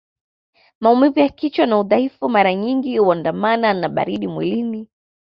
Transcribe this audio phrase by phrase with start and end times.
[0.79, 4.87] Maumivu ya kichwa na udhaifu mara nyingi huandamana na baridi mwilini